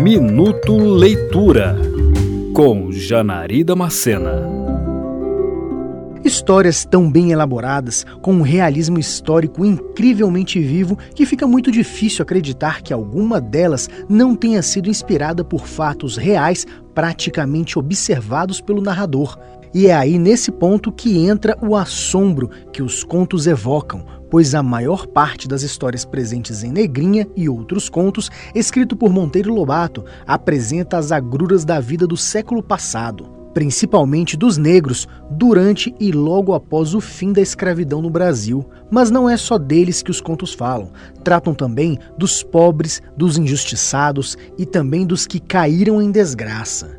Minuto 0.00 0.76
Leitura 0.76 1.76
com 2.54 2.92
Janari 2.92 3.64
Damascena. 3.64 4.48
Histórias 6.24 6.84
tão 6.84 7.10
bem 7.10 7.32
elaboradas, 7.32 8.06
com 8.22 8.34
um 8.34 8.42
realismo 8.42 9.00
histórico 9.00 9.64
incrivelmente 9.64 10.60
vivo, 10.60 10.96
que 11.16 11.26
fica 11.26 11.48
muito 11.48 11.72
difícil 11.72 12.22
acreditar 12.22 12.80
que 12.80 12.92
alguma 12.92 13.40
delas 13.40 13.90
não 14.08 14.36
tenha 14.36 14.62
sido 14.62 14.88
inspirada 14.88 15.42
por 15.42 15.66
fatos 15.66 16.16
reais 16.16 16.64
praticamente 16.94 17.76
observados 17.76 18.60
pelo 18.60 18.80
narrador. 18.80 19.36
E 19.74 19.88
é 19.88 19.94
aí 19.94 20.16
nesse 20.16 20.52
ponto 20.52 20.92
que 20.92 21.18
entra 21.26 21.58
o 21.60 21.74
assombro 21.74 22.50
que 22.72 22.82
os 22.82 23.02
contos 23.02 23.48
evocam, 23.48 24.04
pois 24.30 24.54
a 24.54 24.62
maior 24.62 25.06
parte 25.06 25.48
das 25.48 25.62
histórias 25.62 26.04
presentes 26.04 26.62
em 26.62 26.70
Negrinha 26.70 27.26
e 27.36 27.48
outros 27.48 27.88
contos, 27.88 28.30
escrito 28.54 28.96
por 28.96 29.12
Monteiro 29.12 29.52
Lobato, 29.52 30.04
apresenta 30.26 30.98
as 30.98 31.12
agruras 31.12 31.64
da 31.64 31.80
vida 31.80 32.06
do 32.06 32.16
século 32.16 32.62
passado, 32.62 33.38
principalmente 33.54 34.36
dos 34.36 34.56
negros, 34.56 35.08
durante 35.30 35.94
e 35.98 36.12
logo 36.12 36.54
após 36.54 36.94
o 36.94 37.00
fim 37.00 37.32
da 37.32 37.40
escravidão 37.40 38.00
no 38.00 38.10
Brasil. 38.10 38.64
Mas 38.90 39.10
não 39.10 39.28
é 39.28 39.36
só 39.36 39.58
deles 39.58 40.02
que 40.02 40.10
os 40.10 40.20
contos 40.20 40.52
falam, 40.52 40.92
tratam 41.24 41.54
também 41.54 41.98
dos 42.16 42.42
pobres, 42.42 43.02
dos 43.16 43.36
injustiçados 43.36 44.36
e 44.56 44.64
também 44.64 45.06
dos 45.06 45.26
que 45.26 45.40
caíram 45.40 46.00
em 46.00 46.10
desgraça. 46.10 46.98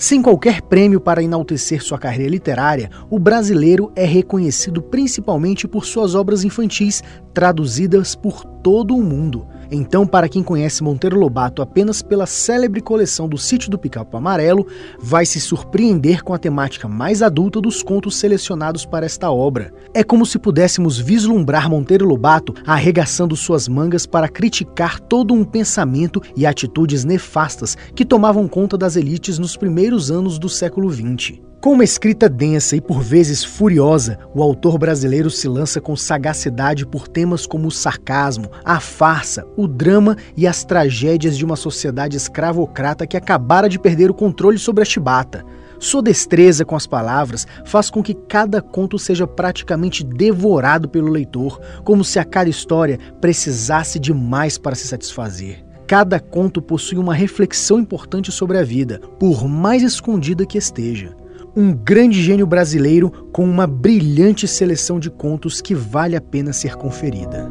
Sem 0.00 0.22
qualquer 0.22 0.62
prêmio 0.62 1.00
para 1.00 1.24
enaltecer 1.24 1.82
sua 1.82 1.98
carreira 1.98 2.30
literária, 2.30 2.88
o 3.10 3.18
brasileiro 3.18 3.90
é 3.96 4.04
reconhecido 4.04 4.80
principalmente 4.80 5.66
por 5.66 5.84
suas 5.84 6.14
obras 6.14 6.44
infantis, 6.44 7.02
traduzidas 7.34 8.14
por 8.14 8.44
todo 8.44 8.96
o 8.96 9.02
mundo. 9.02 9.44
Então, 9.70 10.06
para 10.06 10.28
quem 10.28 10.42
conhece 10.42 10.82
Monteiro 10.82 11.18
Lobato 11.18 11.60
apenas 11.60 12.00
pela 12.00 12.24
célebre 12.24 12.80
coleção 12.80 13.28
do 13.28 13.36
Sítio 13.36 13.70
do 13.70 13.78
Picapo 13.78 14.16
Amarelo, 14.16 14.66
vai 14.98 15.26
se 15.26 15.40
surpreender 15.40 16.22
com 16.24 16.32
a 16.32 16.38
temática 16.38 16.88
mais 16.88 17.22
adulta 17.22 17.60
dos 17.60 17.82
contos 17.82 18.16
selecionados 18.16 18.86
para 18.86 19.04
esta 19.04 19.30
obra. 19.30 19.72
É 19.92 20.02
como 20.02 20.24
se 20.24 20.38
pudéssemos 20.38 20.98
vislumbrar 20.98 21.68
Monteiro 21.68 22.06
Lobato 22.06 22.54
arregaçando 22.66 23.36
suas 23.36 23.68
mangas 23.68 24.06
para 24.06 24.28
criticar 24.28 24.98
todo 24.98 25.34
um 25.34 25.44
pensamento 25.44 26.22
e 26.34 26.46
atitudes 26.46 27.04
nefastas 27.04 27.76
que 27.94 28.04
tomavam 28.04 28.48
conta 28.48 28.78
das 28.78 28.96
elites 28.96 29.38
nos 29.38 29.56
primeiros 29.56 30.10
anos 30.10 30.38
do 30.38 30.48
século 30.48 30.90
XX. 30.90 31.47
Com 31.60 31.72
uma 31.72 31.82
escrita 31.82 32.28
densa 32.28 32.76
e 32.76 32.80
por 32.80 33.02
vezes 33.02 33.42
furiosa, 33.42 34.16
o 34.32 34.44
autor 34.44 34.78
brasileiro 34.78 35.28
se 35.28 35.48
lança 35.48 35.80
com 35.80 35.96
sagacidade 35.96 36.86
por 36.86 37.08
temas 37.08 37.46
como 37.46 37.66
o 37.66 37.70
sarcasmo, 37.70 38.48
a 38.64 38.78
farsa, 38.78 39.44
o 39.56 39.66
drama 39.66 40.16
e 40.36 40.46
as 40.46 40.62
tragédias 40.62 41.36
de 41.36 41.44
uma 41.44 41.56
sociedade 41.56 42.16
escravocrata 42.16 43.08
que 43.08 43.16
acabara 43.16 43.68
de 43.68 43.76
perder 43.76 44.08
o 44.08 44.14
controle 44.14 44.56
sobre 44.56 44.82
a 44.82 44.84
chibata. 44.84 45.44
Sua 45.80 46.00
destreza 46.00 46.64
com 46.64 46.76
as 46.76 46.86
palavras 46.86 47.44
faz 47.64 47.90
com 47.90 48.04
que 48.04 48.14
cada 48.14 48.62
conto 48.62 48.96
seja 48.96 49.26
praticamente 49.26 50.04
devorado 50.04 50.88
pelo 50.88 51.10
leitor, 51.10 51.60
como 51.82 52.04
se 52.04 52.20
a 52.20 52.24
cada 52.24 52.48
história 52.48 53.00
precisasse 53.20 53.98
de 53.98 54.14
mais 54.14 54.56
para 54.56 54.76
se 54.76 54.86
satisfazer. 54.86 55.64
Cada 55.88 56.20
conto 56.20 56.62
possui 56.62 56.98
uma 56.98 57.14
reflexão 57.14 57.80
importante 57.80 58.30
sobre 58.30 58.58
a 58.58 58.62
vida, 58.62 59.00
por 59.18 59.48
mais 59.48 59.82
escondida 59.82 60.46
que 60.46 60.58
esteja 60.58 61.16
um 61.58 61.72
grande 61.72 62.22
gênio 62.22 62.46
brasileiro 62.46 63.10
com 63.32 63.42
uma 63.42 63.66
brilhante 63.66 64.46
seleção 64.46 65.00
de 65.00 65.10
contos 65.10 65.60
que 65.60 65.74
vale 65.74 66.14
a 66.14 66.20
pena 66.20 66.52
ser 66.52 66.76
conferida. 66.76 67.50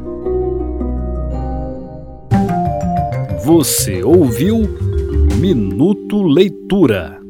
Você 3.44 4.02
ouviu 4.02 4.62
Minuto 5.38 6.22
Leitura. 6.22 7.20